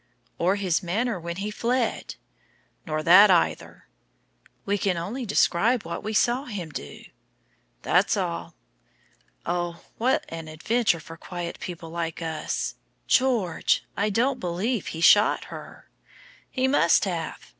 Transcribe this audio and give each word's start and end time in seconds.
"Or 0.39 0.55
his 0.55 0.81
manner 0.81 1.29
as 1.29 1.37
he 1.37 1.51
fled." 1.51 2.15
"Nor 2.87 3.03
that 3.03 3.29
either." 3.29 3.87
"We 4.65 4.79
can 4.79 4.97
only 4.97 5.27
describe 5.27 5.83
what 5.85 6.03
we 6.03 6.11
saw 6.11 6.45
him 6.45 6.71
do." 6.71 7.03
"That's 7.83 8.17
all." 8.17 8.55
"Oh, 9.45 9.83
what 9.99 10.25
an 10.29 10.47
adventure 10.47 10.99
for 10.99 11.17
quiet 11.17 11.59
people 11.59 11.91
like 11.91 12.19
us! 12.19 12.73
George, 13.05 13.85
I 13.95 14.09
don't 14.09 14.39
believe 14.39 14.87
he 14.87 15.01
shot 15.01 15.43
her." 15.53 15.87
"He 16.49 16.67
must 16.67 17.05
have." 17.05 17.37